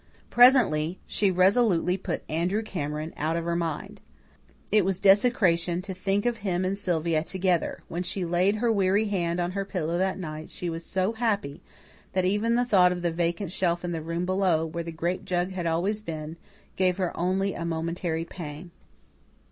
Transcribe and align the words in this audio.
Presently, 0.31 0.97
she 1.05 1.29
resolutely 1.29 1.95
put 1.95 2.23
Andrew 2.27 2.63
Cameron 2.63 3.13
out 3.17 3.37
of 3.37 3.45
her 3.45 3.55
mind. 3.55 4.01
It 4.71 4.83
was 4.83 4.99
desecration 4.99 5.83
to 5.83 5.93
think 5.93 6.25
of 6.25 6.37
him 6.37 6.65
and 6.65 6.75
Sylvia 6.75 7.23
together. 7.23 7.83
When 7.87 8.01
she 8.01 8.25
laid 8.25 8.55
her 8.55 8.71
weary 8.71 9.05
head 9.09 9.39
on 9.39 9.51
her 9.51 9.63
pillow 9.63 9.99
that 9.99 10.17
night 10.17 10.49
she 10.49 10.71
was 10.71 10.83
so 10.83 11.11
happy 11.13 11.61
that 12.13 12.25
even 12.25 12.55
the 12.55 12.65
thought 12.65 12.91
of 12.91 13.03
the 13.03 13.11
vacant 13.11 13.51
shelf 13.51 13.85
in 13.85 13.91
the 13.91 14.01
room 14.01 14.25
below, 14.25 14.65
where 14.65 14.83
the 14.83 14.91
grape 14.91 15.23
jug 15.23 15.51
had 15.51 15.67
always 15.67 16.01
been, 16.01 16.35
gave 16.77 16.97
her 16.97 17.15
only 17.15 17.53
a 17.53 17.63
momentary 17.63 18.25
pang. 18.25 18.71